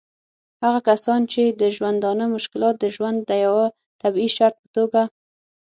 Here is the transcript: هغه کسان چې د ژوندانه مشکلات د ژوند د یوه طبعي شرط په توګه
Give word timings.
هغه 0.63 0.79
کسان 0.89 1.21
چې 1.31 1.43
د 1.61 1.63
ژوندانه 1.75 2.25
مشکلات 2.35 2.75
د 2.79 2.85
ژوند 2.95 3.17
د 3.23 3.31
یوه 3.45 3.65
طبعي 4.01 4.29
شرط 4.35 4.55
په 4.61 4.67
توګه 4.75 5.01